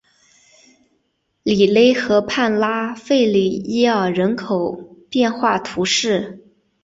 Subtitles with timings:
[1.43, 4.75] 里勒河畔拉费里耶尔人口
[5.11, 6.41] 变化图示